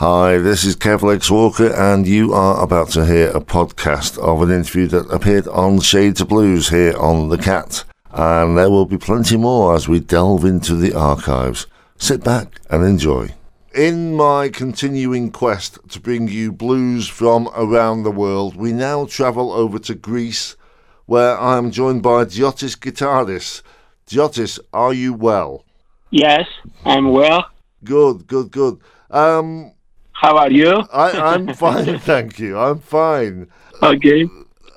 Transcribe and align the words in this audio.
Hi, 0.00 0.38
this 0.38 0.62
is 0.62 0.76
Kev 0.76 1.02
Legs 1.02 1.28
Walker, 1.28 1.74
and 1.74 2.06
you 2.06 2.32
are 2.32 2.62
about 2.62 2.90
to 2.90 3.04
hear 3.04 3.30
a 3.30 3.40
podcast 3.40 4.16
of 4.18 4.42
an 4.42 4.50
interview 4.52 4.86
that 4.86 5.10
appeared 5.10 5.48
on 5.48 5.80
Shades 5.80 6.20
of 6.20 6.28
Blues 6.28 6.68
here 6.68 6.96
on 6.96 7.30
The 7.30 7.36
Cat. 7.36 7.82
And 8.12 8.56
there 8.56 8.70
will 8.70 8.86
be 8.86 8.96
plenty 8.96 9.36
more 9.36 9.74
as 9.74 9.88
we 9.88 9.98
delve 9.98 10.44
into 10.44 10.76
the 10.76 10.94
archives. 10.94 11.66
Sit 11.96 12.22
back 12.22 12.60
and 12.70 12.84
enjoy. 12.84 13.34
In 13.74 14.14
my 14.14 14.50
continuing 14.50 15.32
quest 15.32 15.80
to 15.88 15.98
bring 15.98 16.28
you 16.28 16.52
blues 16.52 17.08
from 17.08 17.48
around 17.56 18.04
the 18.04 18.12
world, 18.12 18.54
we 18.54 18.72
now 18.72 19.04
travel 19.04 19.50
over 19.50 19.80
to 19.80 19.96
Greece, 19.96 20.54
where 21.06 21.36
I 21.36 21.58
am 21.58 21.72
joined 21.72 22.04
by 22.04 22.24
Diotis 22.24 22.78
Gitaris. 22.78 23.62
Diotis, 24.06 24.60
are 24.72 24.94
you 24.94 25.12
well? 25.12 25.64
Yes, 26.10 26.46
I'm 26.84 27.10
well. 27.10 27.46
Good, 27.82 28.28
good, 28.28 28.52
good. 28.52 28.78
Um, 29.10 29.72
how 30.20 30.36
are 30.36 30.50
you? 30.50 30.84
I, 30.92 31.10
I'm 31.34 31.54
fine, 31.54 31.98
thank 32.00 32.40
you. 32.40 32.58
I'm 32.58 32.80
fine. 32.80 33.48
Okay. 33.82 34.28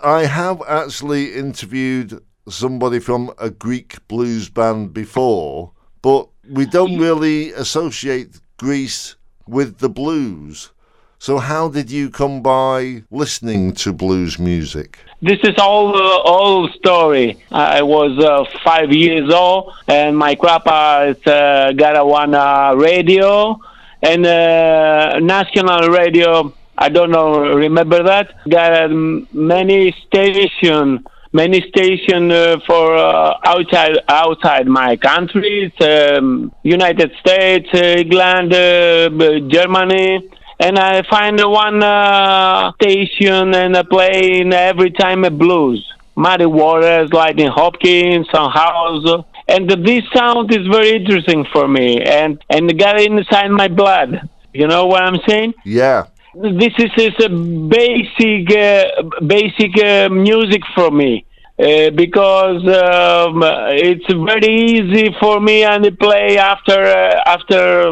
I 0.03 0.25
have 0.25 0.61
actually 0.67 1.33
interviewed 1.33 2.21
somebody 2.47 2.99
from 2.99 3.31
a 3.39 3.49
Greek 3.49 4.07
blues 4.07 4.49
band 4.49 4.93
before, 4.93 5.71
but 6.03 6.27
we 6.47 6.67
don't 6.67 6.99
really 6.99 7.51
associate 7.53 8.39
Greece 8.57 9.15
with 9.47 9.79
the 9.79 9.89
blues. 9.89 10.71
So, 11.17 11.37
how 11.37 11.69
did 11.69 11.89
you 11.91 12.09
come 12.09 12.41
by 12.41 13.03
listening 13.11 13.73
to 13.73 13.93
blues 13.93 14.39
music? 14.39 14.97
This 15.21 15.39
is 15.43 15.55
all 15.59 15.95
uh, 15.95 16.21
old 16.23 16.71
story. 16.73 17.37
I 17.51 17.83
was 17.83 18.17
uh, 18.17 18.43
five 18.63 18.91
years 18.91 19.31
old, 19.31 19.73
and 19.87 20.17
my 20.17 20.33
grandpa 20.33 21.13
uh, 21.25 21.71
got 21.73 21.95
a 21.95 22.05
one 22.05 22.33
uh, 22.33 22.73
radio, 22.75 23.59
and 24.01 24.25
uh, 24.25 25.19
national 25.19 25.89
radio. 25.89 26.53
I 26.77 26.89
don't 26.89 27.11
know. 27.11 27.53
Remember 27.53 28.03
that? 28.03 28.33
Got 28.49 28.85
um, 28.85 29.27
many 29.31 29.91
station, 30.07 31.05
many 31.31 31.61
station 31.69 32.31
uh, 32.31 32.57
for 32.65 32.95
uh, 32.95 33.37
outside 33.45 33.97
outside 34.07 34.67
my 34.67 34.95
country, 34.97 35.71
um, 35.81 36.51
United 36.63 37.11
States, 37.19 37.69
England, 37.73 38.53
uh, 38.53 39.09
Germany. 39.47 40.29
And 40.59 40.77
I 40.77 41.01
find 41.09 41.39
one 41.43 41.81
uh, 41.81 42.71
station 42.73 43.55
and 43.55 43.75
I 43.75 43.83
play 43.83 44.43
every 44.51 44.91
time 44.91 45.25
a 45.25 45.31
blues. 45.31 45.91
Muddy 46.15 46.45
Waters, 46.45 47.11
Lightning 47.11 47.49
Hopkins, 47.49 48.27
Son 48.29 48.51
House, 48.51 49.25
and 49.51 49.69
this 49.69 50.03
sound 50.15 50.51
is 50.53 50.65
very 50.67 50.91
interesting 50.99 51.45
for 51.53 51.67
me. 51.67 52.01
And 52.01 52.43
and 52.49 52.77
got 52.79 52.99
inside 52.99 53.49
my 53.49 53.67
blood. 53.67 54.29
You 54.53 54.67
know 54.67 54.85
what 54.85 55.01
i'm 55.03 55.19
saying? 55.27 55.53
Yeah. 55.65 56.07
This 56.33 56.73
is, 56.77 56.91
is 56.97 57.25
a 57.25 57.29
basic 57.29 58.43
uh, 58.55 58.83
basic 59.25 59.73
uh, 59.83 60.09
music 60.09 60.61
for 60.75 60.89
me. 60.91 61.25
Uh, 61.59 61.91
because 61.91 62.63
um, 62.67 63.43
it's 63.87 64.11
very 64.31 64.53
easy 64.75 65.15
for 65.19 65.39
me 65.39 65.63
and 65.63 65.85
I 65.85 65.91
play 65.91 66.37
after 66.37 66.79
uh, 66.81 67.35
after 67.35 67.91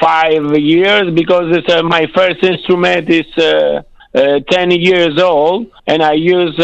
five 0.00 0.56
years 0.56 1.12
because 1.14 1.46
it's, 1.56 1.68
uh, 1.72 1.82
my 1.82 2.06
first 2.14 2.40
instrument 2.44 3.08
is 3.10 3.26
uh, 4.18 4.40
10 4.50 4.70
years 4.72 5.18
old 5.20 5.70
and 5.86 6.02
I 6.02 6.12
use 6.12 6.56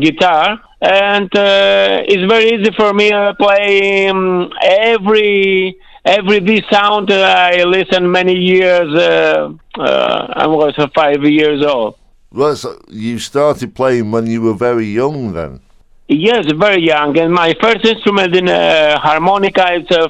guitar 0.00 0.60
and 0.80 1.34
uh, 1.36 2.02
it's 2.08 2.30
very 2.30 2.52
easy 2.54 2.70
for 2.76 2.92
me 2.94 3.10
to 3.10 3.34
play 3.38 4.08
um, 4.08 4.50
every 4.62 5.78
every 6.04 6.40
this 6.40 6.62
sound 6.70 7.10
uh, 7.10 7.50
I 7.52 7.64
listen 7.64 8.10
many 8.10 8.34
years. 8.34 8.88
Uh, 8.94 9.52
uh, 9.78 10.26
I 10.34 10.46
was 10.46 10.74
five 10.94 11.22
years 11.24 11.64
old. 11.64 11.96
Well, 12.32 12.56
so 12.56 12.80
you 12.88 13.18
started 13.18 13.74
playing 13.74 14.10
when 14.10 14.26
you 14.26 14.40
were 14.40 14.54
very 14.54 14.86
young, 14.86 15.32
then. 15.32 15.60
Yes, 16.08 16.46
very 16.58 16.82
young, 16.82 17.16
and 17.18 17.32
my 17.32 17.54
first 17.60 17.84
instrument 17.84 18.34
in 18.34 18.48
uh, 18.48 18.98
harmonica 18.98 19.74
is 19.74 19.96
uh, 19.96 20.08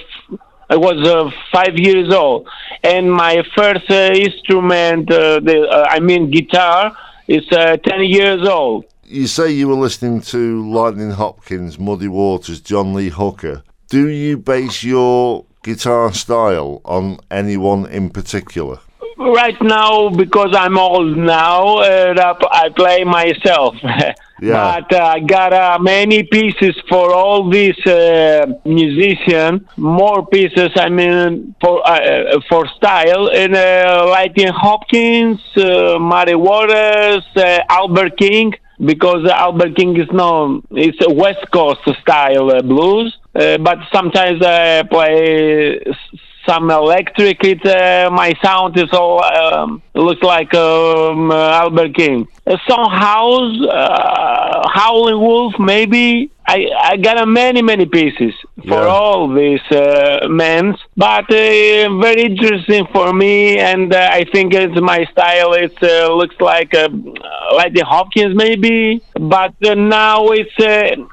I 0.70 0.76
was 0.76 0.98
uh, 1.06 1.31
five 1.53 1.76
years 1.76 2.14
old, 2.14 2.48
and 2.82 3.12
my 3.12 3.42
first 3.56 3.91
uh, 3.91 4.12
instrument, 4.14 5.10
uh, 5.10 5.41
the, 5.41 5.69
uh, 5.69 5.86
I 5.91 6.00
mean 6.00 6.31
guitar, 6.31 6.97
is 7.28 7.44
ten 7.48 8.04
years 8.04 8.48
old 8.48 8.84
you 9.10 9.26
say 9.26 9.50
you 9.50 9.66
were 9.66 9.75
listening 9.75 10.20
to 10.20 10.64
Lightning 10.70 11.10
Hopkins, 11.10 11.80
Muddy 11.80 12.06
Waters, 12.06 12.60
John 12.60 12.94
Lee 12.94 13.09
Hooker. 13.09 13.64
Do 13.88 14.09
you 14.09 14.38
base 14.38 14.84
your 14.84 15.47
guitar 15.64 16.12
style 16.12 16.80
on 16.84 17.19
anyone 17.28 17.86
in 17.86 18.10
particular? 18.10 18.78
Right 19.20 19.60
now, 19.60 20.08
because 20.08 20.56
I'm 20.56 20.78
old 20.78 21.14
now, 21.19 21.76
uh, 21.76 22.34
I 22.50 22.70
play 22.70 23.04
myself. 23.04 23.76
Yeah. 24.42 24.81
But 24.81 24.98
uh, 24.98 25.04
I 25.04 25.20
got 25.20 25.53
uh, 25.53 25.78
many 25.78 26.22
pieces 26.22 26.75
for 26.88 27.12
all 27.12 27.50
these 27.50 27.78
uh, 27.86 28.47
musicians. 28.64 29.60
More 29.76 30.26
pieces, 30.26 30.70
I 30.76 30.88
mean, 30.88 31.54
for 31.60 31.86
uh, 31.86 32.41
for 32.48 32.66
style. 32.69 33.28
And 33.28 33.54
uh, 33.54 34.06
Lightning 34.09 34.48
Hopkins, 34.48 35.41
uh, 35.59 35.98
Muddy 35.98 36.36
Waters, 36.36 37.22
uh, 37.36 37.59
Albert 37.69 38.16
King 38.16 38.54
because 38.82 39.28
Albert 39.28 39.76
King 39.76 39.94
is 40.00 40.10
known. 40.10 40.66
It's 40.70 40.97
a 41.04 41.12
West 41.12 41.50
Coast 41.50 41.80
style 42.00 42.50
uh, 42.50 42.62
blues, 42.62 43.14
uh, 43.34 43.59
but 43.59 43.78
sometimes 43.92 44.41
I 44.42 44.84
play 44.84 45.80
some 46.50 46.68
electric. 46.70 47.44
It 47.44 47.64
uh, 47.64 48.10
my 48.10 48.34
sound 48.42 48.76
is 48.76 48.90
all 48.92 49.22
um, 49.22 49.82
looks 49.94 50.22
like 50.22 50.52
um, 50.54 51.30
Albert 51.30 51.94
King. 51.94 52.26
Uh, 52.44 52.56
Son 52.68 52.90
House, 52.90 53.56
uh, 53.68 54.68
Howling 54.74 55.20
Wolf, 55.20 55.54
maybe. 55.60 56.30
I, 56.52 56.66
I 56.92 56.96
got 56.96 57.28
many 57.28 57.62
many 57.62 57.86
pieces 57.86 58.34
for 58.66 58.82
yeah. 58.82 58.96
all 58.96 59.32
these 59.32 59.64
uh, 59.70 60.26
men, 60.28 60.76
but 60.96 61.30
uh, 61.30 62.00
very 62.06 62.22
interesting 62.24 62.88
for 62.92 63.12
me, 63.12 63.58
and 63.58 63.94
uh, 63.94 64.08
I 64.10 64.24
think 64.32 64.52
it's 64.52 64.80
my 64.80 65.04
style. 65.12 65.52
It 65.52 65.80
uh, 65.80 66.12
looks 66.12 66.34
like 66.40 66.74
uh, 66.74 66.88
like 67.54 67.72
the 67.74 67.84
Hopkins 67.84 68.34
maybe, 68.34 69.00
but 69.14 69.54
uh, 69.64 69.74
now 69.74 70.26
it's 70.30 70.56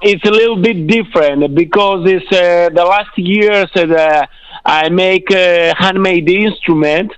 it's 0.02 0.26
a 0.26 0.32
little 0.32 0.60
bit 0.60 0.88
different 0.88 1.54
because 1.54 2.02
it's 2.10 2.30
the 2.32 2.86
last 2.94 3.16
years 3.18 3.70
I 4.66 4.90
make 4.90 5.32
handmade 5.32 6.30
instrument. 6.30 7.12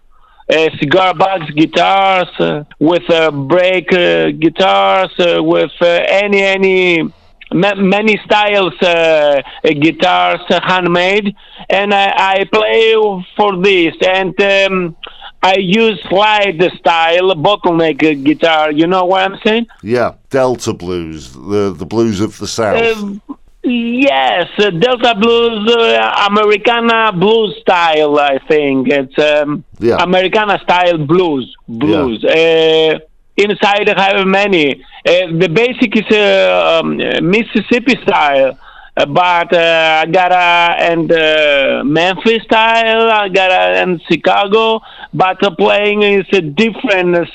Uh, 0.51 0.67
cigar 0.79 1.13
box 1.13 1.47
guitars, 1.51 2.27
uh, 2.39 2.63
with 2.79 3.07
uh, 3.11 3.29
break 3.29 3.87
guitars, 3.87 5.13
with 5.19 5.71
any 5.79 6.41
any 6.41 7.13
many 7.51 8.19
styles 8.25 8.73
uh, 8.81 9.41
guitars 9.63 10.41
uh, 10.49 10.59
handmade 10.63 11.35
and 11.69 11.93
I, 11.93 12.39
I, 12.39 12.43
play 12.45 12.93
for 13.35 13.57
this 13.57 13.95
and 14.05 14.39
um, 14.41 14.95
I 15.41 15.55
use 15.57 15.99
slide 16.09 16.61
style 16.79 17.33
bottleneck 17.35 18.23
guitar 18.23 18.71
you 18.71 18.87
know 18.87 19.05
what 19.05 19.31
I'm 19.31 19.39
saying 19.45 19.67
yeah 19.81 20.13
Delta 20.29 20.73
blues 20.73 21.33
the 21.33 21.73
the 21.75 21.85
blues 21.85 22.21
of 22.21 22.37
the 22.37 22.47
south 22.47 22.97
um, 22.97 23.21
Yes, 23.61 24.47
uh, 24.57 24.69
Delta 24.69 25.15
blues, 25.19 25.75
uh, 25.75 26.27
Americana 26.29 27.11
blues 27.11 27.57
style. 27.59 28.17
I 28.17 28.39
think 28.47 28.87
it's 28.87 29.19
um, 29.19 29.65
yeah. 29.79 29.97
Americana 30.01 30.59
style 30.63 30.97
blues. 30.97 31.53
Blues. 31.67 32.23
Yeah. 32.23 32.95
Uh, 32.95 32.99
inside 33.43 33.89
I 33.89 34.17
have 34.17 34.27
many. 34.27 34.83
Uh, 35.05 35.27
the 35.39 35.49
basic 35.49 35.95
is 35.95 36.05
uh, 36.11 36.81
um, 36.81 36.97
Mississippi 36.97 37.95
style, 38.03 38.57
uh, 38.97 39.05
but 39.05 39.53
uh, 39.53 40.03
I 40.03 40.05
got 40.11 40.31
a 40.31 40.83
and 40.91 41.11
uh, 41.11 41.83
Memphis 41.85 42.43
style. 42.43 43.09
I 43.09 43.29
got 43.29 43.51
a 43.51 43.81
and 43.81 44.01
Chicago, 44.09 44.81
but 45.13 45.37
the 45.41 45.51
playing 45.51 46.03
is 46.03 46.25
a 46.33 46.41
different 46.41 47.29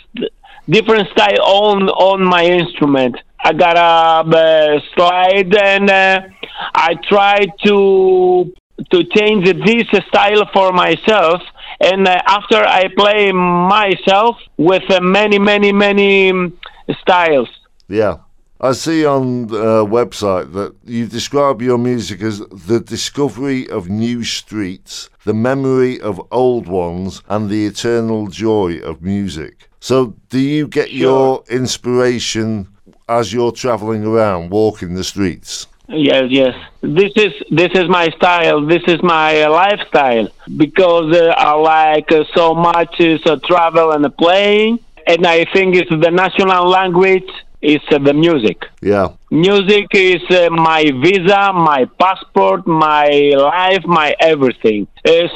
different 0.69 1.09
style 1.11 1.43
on 1.43 1.89
on 1.89 2.25
my 2.25 2.45
instrument. 2.45 3.17
I 3.43 3.53
got 3.53 3.77
a 3.77 4.37
uh, 4.37 4.81
slide 4.95 5.55
and 5.55 5.91
I 5.91 6.95
try 7.09 7.47
to 7.67 8.53
to 8.91 9.05
change 9.17 9.45
this 9.65 9.87
style 10.09 10.49
for 10.53 10.73
myself 10.73 11.43
and 11.81 12.07
uh, 12.07 12.21
after 12.27 12.57
I 12.57 12.89
play 12.97 13.33
myself 13.33 14.37
with 14.57 14.91
uh, 14.91 15.01
many, 15.01 15.39
many, 15.39 15.73
many 15.73 16.31
um, 16.31 16.59
styles. 17.01 17.49
Yeah. 17.89 18.19
I 18.61 18.73
see 18.73 19.05
on 19.05 19.49
the 19.49 19.85
website 19.85 20.53
that 20.55 20.75
you 20.85 21.07
describe 21.07 21.61
your 21.61 21.77
music 21.77 22.23
as 22.23 22.39
the 22.39 22.81
discovery 22.81 23.69
of 23.69 23.91
new 23.91 24.25
streets, 24.25 25.11
the 25.25 25.35
memory 25.35 26.01
of 26.01 26.21
old 26.31 26.67
ones, 26.67 27.21
and 27.29 27.51
the 27.51 27.67
eternal 27.67 28.29
joy 28.29 28.79
of 28.79 29.03
music. 29.03 29.69
So, 29.81 30.15
do 30.31 30.39
you 30.39 30.67
get 30.67 30.89
sure. 30.89 30.99
your 30.99 31.45
inspiration 31.51 32.69
as 33.09 33.35
you're 33.35 33.53
traveling 33.53 34.07
around, 34.07 34.49
walking 34.51 34.95
the 34.95 35.05
streets? 35.05 35.67
Yes, 35.89 36.25
yes. 36.31 36.55
This 36.81 37.13
is 37.17 37.33
this 37.51 37.71
is 37.75 37.89
my 37.89 38.09
style. 38.17 38.65
This 38.67 38.83
is 38.87 39.03
my 39.03 39.43
uh, 39.43 39.51
lifestyle 39.51 40.29
because 40.57 41.15
uh, 41.15 41.35
I 41.37 41.53
like 41.55 42.11
uh, 42.11 42.25
so 42.35 42.55
much 42.55 42.99
is 43.01 43.21
uh, 43.27 43.37
travel 43.45 43.93
and 43.93 44.05
playing, 44.17 44.79
and 45.07 45.27
I 45.27 45.45
think 45.53 45.77
it's 45.77 45.91
the 45.91 46.11
national 46.11 46.69
language 46.69 47.29
is 47.61 47.81
uh, 47.91 47.99
the 47.99 48.15
music. 48.15 48.63
Yeah. 48.81 49.09
Music 49.31 49.87
is 49.93 50.23
uh, 50.31 50.49
my 50.51 50.85
visa, 51.03 51.53
my 51.53 51.85
passport, 51.99 52.67
my 52.67 53.09
life, 53.37 53.85
my 53.85 54.15
everything. 54.21 54.87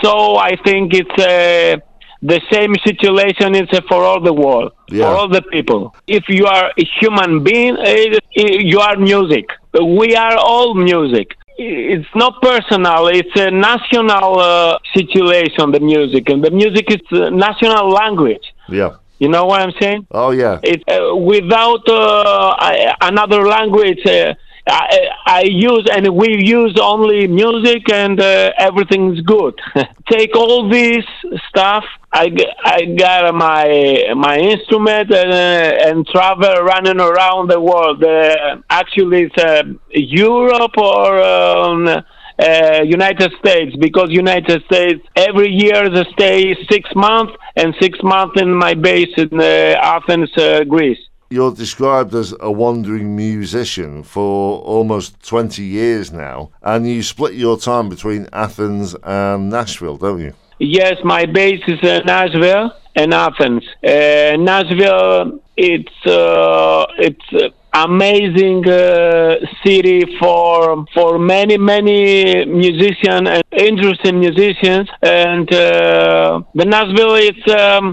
So 0.02 0.36
I 0.36 0.56
think 0.64 0.94
it's 0.94 1.18
uh, 1.22 1.76
the 2.22 2.40
same 2.50 2.74
situation 2.86 3.54
is 3.54 3.68
for 3.88 4.02
all 4.02 4.20
the 4.20 4.32
world, 4.32 4.72
Yeah. 4.90 5.04
for 5.04 5.14
all 5.16 5.28
the 5.28 5.42
people. 5.42 5.94
If 6.06 6.28
you 6.28 6.46
are 6.46 6.72
a 6.78 6.84
human 7.00 7.42
being, 7.44 7.76
you 8.34 8.80
are 8.80 8.96
music. 8.96 9.46
We 9.74 10.16
are 10.16 10.36
all 10.36 10.74
music. 10.74 11.36
It's 11.58 12.08
not 12.14 12.40
personal. 12.40 13.08
It's 13.08 13.34
a 13.36 13.50
national 13.50 14.38
uh, 14.38 14.78
situation. 14.94 15.72
The 15.72 15.80
music 15.80 16.30
and 16.30 16.42
the 16.42 16.50
music 16.50 16.86
is 16.90 17.00
uh, 17.12 17.30
national 17.30 17.90
language. 17.90 18.54
Yeah. 18.68 18.96
You 19.18 19.28
know 19.28 19.44
what 19.46 19.60
I'm 19.60 19.72
saying? 19.80 20.06
Oh, 20.12 20.30
yeah. 20.30 20.60
It 20.62 20.84
uh, 20.88 21.16
without 21.16 21.88
uh, 21.88 22.94
another 23.00 23.44
language. 23.46 24.00
I, 24.68 25.08
I 25.26 25.42
use 25.44 25.88
and 25.90 26.08
we 26.14 26.44
use 26.44 26.76
only 26.80 27.26
music 27.26 27.90
and 27.90 28.20
uh, 28.20 28.52
everything's 28.58 29.20
good. 29.22 29.58
Take 30.10 30.36
all 30.36 30.68
this 30.68 31.04
stuff. 31.48 31.84
I, 32.12 32.30
I 32.64 32.84
got 32.84 33.34
my 33.34 34.12
my 34.16 34.38
instrument 34.38 35.12
and, 35.12 35.32
uh, 35.32 35.88
and 35.88 36.06
travel 36.06 36.62
running 36.62 37.00
around 37.00 37.50
the 37.50 37.60
world. 37.60 38.02
Uh, 38.02 38.56
actually, 38.70 39.24
it's 39.24 39.38
uh, 39.38 39.62
Europe 39.90 40.76
or 40.78 41.22
um, 41.22 41.88
uh, 42.38 42.82
United 42.84 43.32
States 43.40 43.76
because 43.76 44.10
United 44.10 44.62
States 44.64 45.04
every 45.16 45.50
year 45.50 45.90
they 45.90 46.04
stay 46.12 46.54
six 46.70 46.88
months 46.94 47.32
and 47.56 47.74
six 47.80 47.98
months 48.02 48.40
in 48.40 48.52
my 48.54 48.74
base 48.74 49.12
in 49.16 49.28
uh, 49.40 49.76
Athens, 49.82 50.30
uh, 50.38 50.64
Greece. 50.64 51.07
You're 51.30 51.52
described 51.52 52.14
as 52.14 52.34
a 52.40 52.50
wandering 52.50 53.14
musician 53.14 54.02
for 54.02 54.60
almost 54.60 55.22
20 55.28 55.62
years 55.62 56.10
now, 56.10 56.50
and 56.62 56.88
you 56.88 57.02
split 57.02 57.34
your 57.34 57.58
time 57.58 57.90
between 57.90 58.28
Athens 58.32 58.96
and 59.02 59.50
Nashville, 59.50 59.98
don't 59.98 60.20
you? 60.20 60.32
Yes, 60.58 60.96
my 61.04 61.26
base 61.26 61.62
is 61.68 61.82
uh, 61.82 62.00
Nashville 62.06 62.72
and 63.00 63.14
Athens. 63.14 63.64
Uh, 63.84 64.36
Nashville, 64.50 65.40
it's 65.56 65.98
uh, 66.06 66.86
it's 67.06 67.28
amazing 67.88 68.60
uh, 68.68 69.36
city 69.64 70.00
for 70.20 70.84
for 70.94 71.10
many 71.34 71.56
many 71.58 72.00
musicians 72.64 73.26
and 73.34 73.42
interesting 73.70 74.16
musicians. 74.26 74.86
And 75.02 75.46
uh, 75.52 76.42
the 76.58 76.64
Nashville, 76.74 77.14
it's 77.28 77.46
um, 77.62 77.86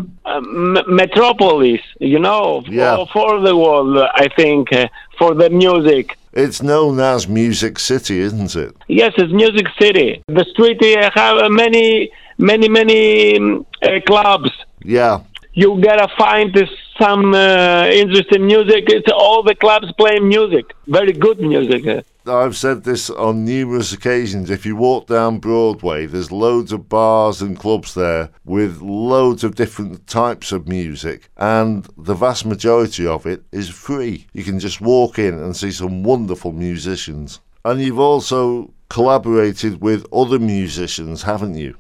metropolis, 1.02 1.82
you 2.14 2.20
know, 2.28 2.64
Yeah. 2.68 2.96
for, 2.96 3.08
for 3.16 3.32
the 3.48 3.56
world. 3.64 3.98
I 4.24 4.28
think 4.40 4.74
uh, 4.74 4.88
for 5.20 5.34
the 5.42 5.50
music. 5.50 6.18
It's 6.34 6.62
known 6.62 7.00
as 7.00 7.20
Music 7.30 7.80
City, 7.80 8.18
isn't 8.20 8.54
it? 8.66 8.76
Yes, 9.02 9.14
it's 9.22 9.32
Music 9.44 9.68
City. 9.82 10.10
The 10.28 10.46
street 10.52 10.82
uh, 10.84 11.10
have 11.16 11.36
many, 11.50 12.12
many, 12.38 12.68
many 12.68 13.38
um, 13.38 13.66
uh, 13.82 14.00
clubs. 14.06 14.52
Yeah. 14.86 15.22
You 15.54 15.82
gotta 15.82 16.08
find 16.18 16.54
this, 16.54 16.70
some 17.02 17.34
uh, 17.34 17.88
interesting 17.88 18.46
music. 18.46 18.86
It's 18.88 19.12
all 19.12 19.42
the 19.42 19.56
clubs 19.56 19.92
playing 19.98 20.28
music, 20.28 20.74
very 20.88 21.14
good 21.14 21.40
music. 21.40 22.06
I've 22.28 22.58
said 22.58 22.84
this 22.84 23.10
on 23.10 23.46
numerous 23.46 23.94
occasions. 23.94 24.50
If 24.50 24.66
you 24.66 24.76
walk 24.76 25.08
down 25.08 25.38
Broadway, 25.38 26.08
there's 26.08 26.32
loads 26.32 26.72
of 26.72 26.90
bars 26.90 27.42
and 27.42 27.58
clubs 27.58 27.94
there 27.94 28.32
with 28.44 28.82
loads 28.82 29.44
of 29.44 29.56
different 29.56 30.08
types 30.08 30.52
of 30.52 30.68
music, 30.68 31.30
and 31.38 31.88
the 31.98 32.16
vast 32.16 32.46
majority 32.46 33.08
of 33.08 33.26
it 33.26 33.44
is 33.52 33.70
free. 33.70 34.28
You 34.34 34.44
can 34.44 34.60
just 34.60 34.82
walk 34.82 35.20
in 35.20 35.36
and 35.36 35.56
see 35.56 35.72
some 35.72 36.04
wonderful 36.04 36.52
musicians. 36.52 37.40
And 37.64 37.80
you've 37.80 38.00
also 38.00 38.74
collaborated 38.90 39.82
with 39.82 40.06
other 40.12 40.40
musicians, 40.40 41.24
haven't 41.24 41.56
you? 41.56 41.78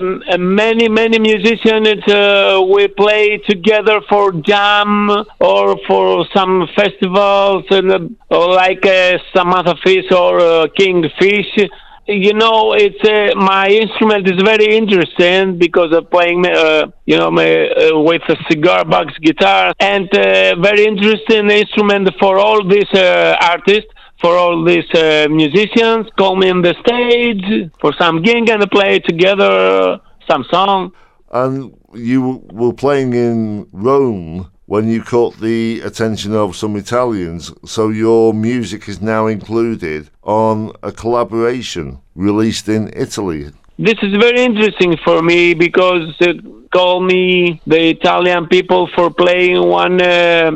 M- 0.00 0.22
uh, 0.30 0.38
many, 0.38 0.88
many 0.88 1.18
musicians. 1.18 2.02
Uh, 2.08 2.62
we 2.72 2.88
play 2.88 3.38
together 3.38 4.00
for 4.08 4.32
jam 4.32 5.10
or 5.40 5.76
for 5.86 6.26
some 6.34 6.68
festivals, 6.74 7.64
and 7.70 8.16
uh, 8.30 8.48
like 8.48 8.84
uh, 8.84 9.18
Samantha 9.34 9.76
Fish 9.82 10.10
or 10.10 10.40
uh, 10.40 10.66
King 10.76 11.04
Fish. 11.18 11.68
You 12.08 12.34
know, 12.34 12.72
it's 12.72 13.02
uh, 13.04 13.34
my 13.36 13.68
instrument 13.68 14.28
is 14.28 14.40
very 14.42 14.76
interesting 14.76 15.58
because 15.58 15.92
of 15.92 16.08
playing, 16.08 16.46
uh, 16.46 16.86
you 17.04 17.16
know, 17.16 17.30
my, 17.32 17.68
with 17.92 18.22
a 18.28 18.36
cigar 18.48 18.84
box 18.84 19.12
guitar, 19.18 19.72
and 19.80 20.08
very 20.12 20.84
interesting 20.86 21.50
instrument 21.50 22.08
for 22.20 22.38
all 22.38 22.66
these 22.66 22.92
artists 22.94 23.90
for 24.20 24.36
all 24.36 24.64
these 24.64 24.88
uh, 24.94 25.26
musicians 25.30 26.06
call 26.18 26.36
me 26.36 26.50
on 26.50 26.62
the 26.62 26.74
stage 26.84 27.70
for 27.80 27.92
some 27.98 28.22
gig 28.22 28.48
and 28.48 28.70
play 28.70 28.98
together 28.98 30.00
some 30.28 30.44
song. 30.50 30.92
And 31.30 31.76
you 31.94 32.42
were 32.50 32.72
playing 32.72 33.12
in 33.14 33.68
Rome 33.72 34.50
when 34.66 34.88
you 34.88 35.02
caught 35.02 35.38
the 35.38 35.80
attention 35.82 36.34
of 36.34 36.56
some 36.56 36.76
Italians, 36.76 37.52
so 37.64 37.88
your 37.88 38.34
music 38.34 38.88
is 38.88 39.00
now 39.00 39.26
included 39.28 40.10
on 40.22 40.72
a 40.82 40.90
collaboration 40.90 42.00
released 42.16 42.68
in 42.68 42.90
Italy. 42.96 43.50
This 43.78 43.94
is 44.02 44.16
very 44.16 44.42
interesting 44.42 44.96
for 45.04 45.22
me 45.22 45.54
because 45.54 46.14
uh, 46.22 46.32
call 46.72 47.00
me 47.00 47.60
the 47.66 47.90
Italian 47.90 48.48
people 48.48 48.88
for 48.94 49.10
playing 49.10 49.62
one. 49.68 50.00
Uh, 50.00 50.50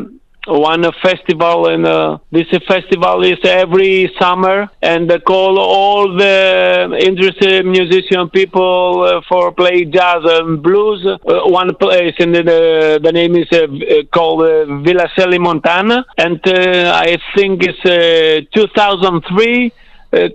one 0.47 0.85
festival 1.03 1.69
and 1.69 1.87
uh, 1.87 2.19
this 2.31 2.47
festival 2.67 3.23
is 3.23 3.39
every 3.45 4.13
summer 4.19 4.69
and 4.83 5.11
they 5.11 5.19
call 5.19 5.59
all 5.59 6.17
the 6.17 6.99
interested 7.01 7.67
musician 7.67 8.29
people 8.31 9.03
uh, 9.03 9.21
for 9.29 9.53
play 9.53 9.85
jazz 9.85 10.23
and 10.25 10.63
blues. 10.63 11.05
Uh, 11.07 11.17
one 11.45 11.75
place 11.77 12.15
and 12.19 12.35
the, 12.35 13.01
the 13.03 13.13
name 13.13 13.37
is 13.37 13.47
uh, 13.53 13.67
called 14.13 14.43
uh, 14.43 14.65
Villa 14.83 15.09
Selli 15.17 15.39
Montana 15.39 16.05
and 16.19 16.41
uh, 16.47 16.93
I 16.95 17.19
think 17.37 17.63
it's 17.63 17.85
uh, 17.85 18.41
2003 18.55 19.67
uh, 19.67 19.71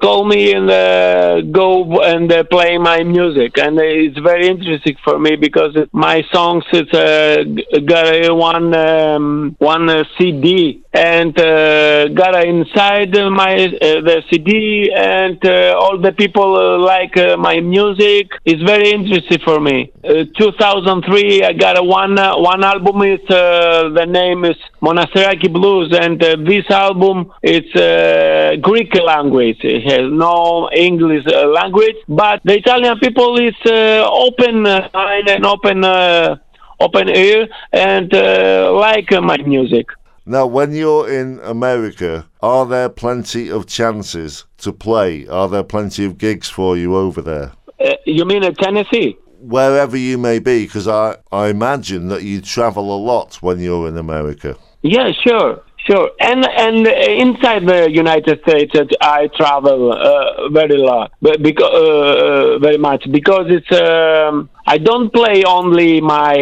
call 0.02 0.26
me 0.26 0.54
and 0.54 0.70
uh, 0.70 1.42
go 1.42 2.02
and 2.02 2.32
uh, 2.32 2.44
play 2.46 2.78
my 2.78 3.04
music. 3.04 3.58
And 3.58 3.78
uh, 3.78 3.84
it's 3.84 4.18
very 4.20 4.48
interesting 4.48 4.96
for 5.04 5.20
me 5.20 5.36
because 5.36 5.76
my 5.92 6.24
songs 6.32 6.64
it's 6.72 6.94
uh, 6.94 7.44
got 7.86 8.36
one 8.36 8.74
um, 8.74 9.56
one 9.60 9.90
uh, 9.90 10.04
CD 10.18 10.84
and 10.94 11.38
uh, 11.40 12.08
got 12.10 12.34
inside 12.46 13.14
my 13.42 13.54
uh, 13.56 14.02
the 14.10 14.24
CD 14.30 14.92
and 14.96 15.44
uh, 15.46 15.76
all 15.78 16.00
the 16.00 16.14
people 16.14 16.56
uh, 16.56 16.78
like 16.80 17.16
uh, 17.18 17.36
my 17.38 17.60
music. 17.60 18.32
It's 18.46 18.64
very 18.64 18.92
interesting 18.92 19.40
for 19.44 19.60
me. 19.60 19.92
Uh, 20.04 20.26
2003 20.38 21.44
I 21.44 21.54
got 21.54 21.78
a 21.78 21.84
one 21.84 22.18
uh, 22.18 22.38
one 22.38 22.64
album. 22.64 23.02
It's 23.02 23.30
uh, 23.30 23.90
the 23.94 24.06
name 24.06 24.46
is 24.46 24.56
Monastiraki 24.82 25.52
Blues. 25.52 25.94
And 26.00 26.24
uh, 26.24 26.38
this 26.46 26.66
album 26.70 27.32
it's 27.44 27.74
uh, 27.76 28.25
Greek 28.62 28.94
language 28.96 29.58
it 29.64 29.84
has 29.92 30.06
no 30.12 30.70
English 30.74 31.26
uh, 31.28 31.48
language 31.48 31.96
but 32.08 32.42
the 32.44 32.58
Italian 32.58 32.98
people 33.00 33.38
is 33.40 33.56
uh, 33.66 34.08
open 34.10 34.66
uh, 34.66 34.90
mind 34.94 35.30
and 35.30 35.46
open 35.46 35.84
uh, 35.84 36.36
open 36.80 37.10
ear 37.10 37.48
and 37.72 38.14
uh, 38.14 38.72
like 38.74 39.12
uh, 39.12 39.22
my 39.22 39.38
music 39.38 39.88
Now, 40.28 40.48
when 40.48 40.74
you're 40.74 41.08
in 41.08 41.40
America, 41.44 42.26
are 42.42 42.66
there 42.66 42.90
plenty 42.90 43.52
of 43.52 43.68
chances 43.68 44.46
to 44.58 44.74
play? 44.74 45.28
Are 45.28 45.48
there 45.48 45.64
plenty 45.64 46.04
of 46.04 46.18
gigs 46.18 46.50
for 46.50 46.76
you 46.76 46.96
over 46.96 47.22
there? 47.22 47.52
uh, 47.80 47.94
you 48.06 48.26
mean 48.26 48.44
uh, 48.44 48.52
Tennessee 48.52 49.18
Wherever 49.40 49.96
you 49.96 50.18
may 50.18 50.40
be, 50.40 50.66
because 50.66 50.88
I, 50.88 51.18
I 51.32 51.50
imagine 51.50 52.08
that 52.08 52.24
you 52.24 52.42
travel 52.42 52.96
a 52.96 52.98
lot 52.98 53.36
when 53.44 53.60
you're 53.60 53.88
in 53.88 53.98
America. 53.98 54.58
Yeah, 54.82 55.12
sure, 55.12 55.62
sure. 55.88 56.12
And 56.20 56.46
and 56.46 56.88
uh, 56.88 56.92
inside 56.92 57.66
the 57.66 57.90
United 57.92 58.42
States, 58.42 58.74
uh, 58.76 58.86
I 59.02 59.28
travel 59.36 59.94
uh, 59.94 60.50
very 60.50 60.78
lot, 60.78 61.12
because 61.22 61.74
uh, 61.74 62.60
very 62.60 62.78
much 62.78 63.04
because 63.12 63.46
it's 63.50 63.72
um, 63.72 64.50
I 64.68 64.78
don't 64.78 65.12
play 65.14 65.44
only 65.46 66.02
my 66.02 66.36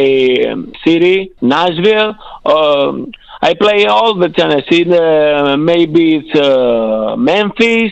um, 0.49 0.73
city, 0.85 1.31
Nashville. 1.41 2.15
Um, 2.45 3.11
I 3.41 3.53
play 3.53 3.85
all 3.85 4.15
the 4.15 4.29
Tennessee. 4.29 4.85
Uh, 4.89 5.57
maybe 5.57 6.15
it's 6.17 6.39
uh, 6.39 7.15
Memphis. 7.17 7.91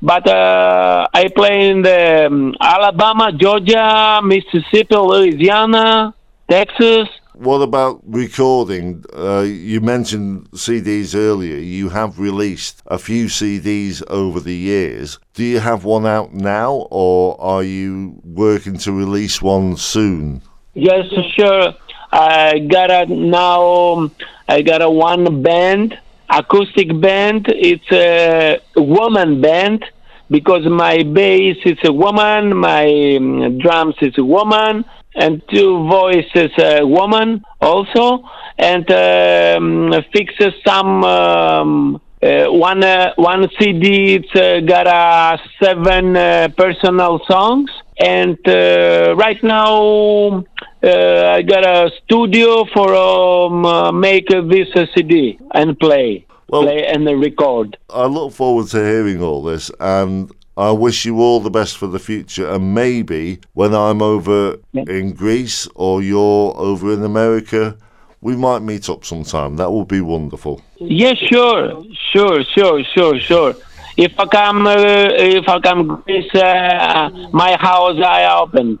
But 0.00 0.28
uh, 0.28 1.08
I 1.12 1.26
play 1.28 1.70
in 1.70 1.82
the 1.82 2.26
um, 2.26 2.54
Alabama, 2.60 3.32
Georgia, 3.32 4.20
Mississippi, 4.22 4.94
Louisiana, 4.94 6.14
Texas, 6.48 7.08
What 7.38 7.62
about 7.62 8.00
recording? 8.04 9.04
Uh, 9.16 9.42
you 9.42 9.80
mentioned 9.80 10.50
CDs 10.50 11.14
earlier. 11.14 11.58
You 11.58 11.88
have 11.90 12.18
released 12.18 12.82
a 12.88 12.98
few 12.98 13.26
CDs 13.26 14.02
over 14.08 14.40
the 14.40 14.56
years. 14.56 15.20
Do 15.34 15.44
you 15.44 15.60
have 15.60 15.84
one 15.84 16.04
out 16.04 16.34
now, 16.34 16.88
or 16.90 17.40
are 17.40 17.62
you 17.62 18.20
working 18.24 18.76
to 18.78 18.90
release 18.90 19.40
one 19.40 19.76
soon? 19.76 20.42
Yes, 20.74 21.06
sure. 21.36 21.74
I 22.10 22.58
got 22.58 22.90
a 22.90 23.06
now. 23.06 24.10
I 24.48 24.62
got 24.62 24.82
a 24.82 24.90
one 24.90 25.40
band, 25.40 25.96
acoustic 26.28 26.88
band. 27.00 27.46
It's 27.50 27.92
a 27.92 28.60
woman 28.74 29.40
band 29.40 29.84
because 30.28 30.66
my 30.66 31.04
bass 31.04 31.56
is 31.64 31.78
a 31.84 31.92
woman, 31.92 32.56
my 32.56 33.16
um, 33.16 33.58
drums 33.58 33.94
is 34.00 34.18
a 34.18 34.24
woman, 34.24 34.84
and 35.18 35.42
two 35.52 35.86
voices 35.88 36.50
a 36.58 36.86
woman 36.86 37.42
also, 37.60 38.22
and 38.56 38.90
um, 38.90 39.92
fixes 40.12 40.54
some. 40.64 41.04
Um, 41.04 42.00
uh, 42.20 42.46
one 42.48 42.82
uh, 42.82 43.12
one 43.14 43.48
CD. 43.60 44.16
It's 44.16 44.34
uh, 44.34 44.60
got 44.66 44.88
a 44.88 45.40
seven 45.62 46.16
uh, 46.16 46.48
personal 46.56 47.20
songs, 47.30 47.70
and 47.96 48.36
uh, 48.48 49.14
right 49.16 49.40
now 49.42 50.44
uh, 50.82 51.36
I 51.36 51.42
got 51.42 51.64
a 51.64 51.90
studio 52.04 52.64
for 52.74 52.92
um, 52.94 54.00
make 54.00 54.28
this 54.28 54.68
CD 54.94 55.38
and 55.54 55.78
play, 55.78 56.26
well, 56.48 56.62
play 56.62 56.86
and 56.86 57.06
record. 57.06 57.76
I 57.88 58.06
look 58.06 58.32
forward 58.32 58.66
to 58.68 58.78
hearing 58.78 59.22
all 59.22 59.42
this, 59.44 59.70
and 59.78 60.32
I 60.58 60.72
wish 60.72 61.04
you 61.04 61.20
all 61.20 61.38
the 61.38 61.50
best 61.50 61.78
for 61.78 61.86
the 61.86 62.00
future. 62.00 62.48
And 62.50 62.74
maybe 62.74 63.38
when 63.52 63.74
I'm 63.74 64.02
over 64.02 64.56
in 64.72 65.12
Greece 65.12 65.68
or 65.76 66.02
you're 66.02 66.52
over 66.56 66.92
in 66.92 67.04
America, 67.04 67.76
we 68.20 68.34
might 68.34 68.58
meet 68.58 68.90
up 68.90 69.04
sometime. 69.04 69.54
That 69.54 69.70
would 69.70 69.86
be 69.86 70.00
wonderful. 70.00 70.60
Yeah, 70.78 71.14
sure, 71.14 71.84
sure, 72.10 72.42
sure, 72.42 72.82
sure, 72.92 73.20
sure. 73.20 73.54
If 73.96 74.18
I 74.18 74.26
come, 74.26 74.66
uh, 74.66 74.74
if 75.12 75.48
I 75.48 75.60
come 75.60 76.02
Greece, 76.04 76.34
uh, 76.34 77.28
my 77.32 77.56
house 77.56 78.00
I 78.04 78.24
open. 78.40 78.80